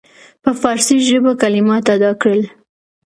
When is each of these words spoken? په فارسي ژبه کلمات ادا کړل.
په 0.43 0.51
فارسي 0.61 0.97
ژبه 1.07 1.31
کلمات 1.41 1.85
ادا 1.95 2.11
کړل. 2.21 2.41